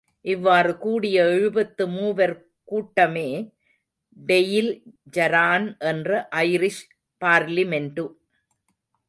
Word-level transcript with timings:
இவ்வாறு 0.25 0.71
கூடிய 0.77 1.17
எழுபத்திமூவர் 1.25 2.33
கூட்டமே 2.71 3.27
டெயில் 4.17 4.71
ஜரான் 5.17 5.67
என்ற 5.91 6.27
ஐரிஷ் 6.45 6.83
பார்லிமென்டு. 7.21 8.05